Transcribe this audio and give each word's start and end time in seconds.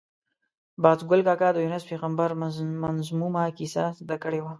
باز 0.83 0.99
ګل 1.09 1.21
کاکا 1.27 1.49
د 1.53 1.57
یونس 1.63 1.83
پېغمبر 1.91 2.29
منظمومه 2.83 3.43
کیسه 3.57 3.83
زده 3.99 4.15
کړې 4.23 4.39
وه. 4.41 4.49